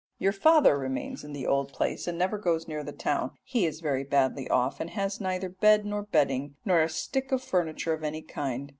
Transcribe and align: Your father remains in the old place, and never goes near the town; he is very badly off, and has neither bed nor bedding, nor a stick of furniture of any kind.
Your 0.17 0.31
father 0.31 0.79
remains 0.79 1.23
in 1.23 1.31
the 1.31 1.45
old 1.45 1.71
place, 1.73 2.07
and 2.07 2.17
never 2.17 2.39
goes 2.39 2.67
near 2.67 2.83
the 2.83 2.91
town; 2.91 3.37
he 3.43 3.67
is 3.67 3.81
very 3.81 4.03
badly 4.03 4.49
off, 4.49 4.79
and 4.79 4.89
has 4.89 5.21
neither 5.21 5.47
bed 5.47 5.85
nor 5.85 6.01
bedding, 6.01 6.55
nor 6.65 6.81
a 6.81 6.89
stick 6.89 7.31
of 7.31 7.43
furniture 7.43 7.93
of 7.93 8.03
any 8.03 8.23
kind. 8.23 8.69